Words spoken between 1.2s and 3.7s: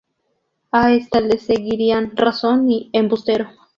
le seguirían "Razón" y "¡Embustero!